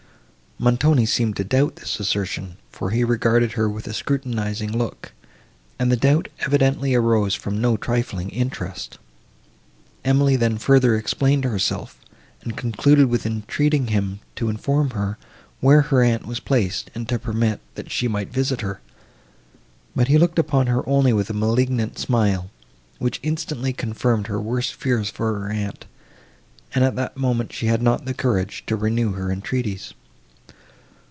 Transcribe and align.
Montoni 0.63 1.07
seemed 1.07 1.35
to 1.37 1.43
doubt 1.43 1.77
this 1.77 1.99
assertion, 1.99 2.55
for 2.69 2.91
he 2.91 3.03
regarded 3.03 3.53
her 3.53 3.67
with 3.67 3.87
a 3.87 3.95
scrutinizing 3.95 4.71
look; 4.71 5.11
and 5.79 5.91
the 5.91 5.97
doubt 5.97 6.27
evidently 6.41 6.93
arose 6.93 7.33
from 7.33 7.59
no 7.59 7.77
trifling 7.77 8.29
interest. 8.29 8.99
Emily 10.05 10.35
then 10.35 10.59
further 10.59 10.95
explained 10.95 11.45
herself, 11.45 11.99
and 12.43 12.55
concluded 12.55 13.07
with 13.07 13.25
entreating 13.25 13.87
him 13.87 14.19
to 14.35 14.49
inform 14.49 14.91
her, 14.91 15.17
where 15.61 15.81
her 15.81 16.03
aunt 16.03 16.27
was 16.27 16.39
placed, 16.39 16.91
and 16.93 17.09
to 17.09 17.17
permit, 17.17 17.59
that 17.73 17.89
she 17.91 18.07
might 18.07 18.31
visit 18.31 18.61
her; 18.61 18.81
but 19.95 20.09
he 20.09 20.19
looked 20.19 20.37
upon 20.37 20.67
her 20.67 20.87
only 20.87 21.11
with 21.11 21.27
a 21.31 21.33
malignant 21.33 21.97
smile, 21.97 22.51
which 22.99 23.19
instantaneously 23.23 23.73
confirmed 23.73 24.27
her 24.27 24.39
worst 24.39 24.75
fears 24.75 25.09
for 25.09 25.39
her 25.39 25.49
aunt, 25.51 25.85
and, 26.75 26.83
at 26.85 26.95
that 26.95 27.17
moment, 27.17 27.51
she 27.51 27.65
had 27.65 27.81
not 27.81 28.05
courage 28.17 28.63
to 28.67 28.75
renew 28.75 29.13
her 29.13 29.31
entreaties. 29.31 29.95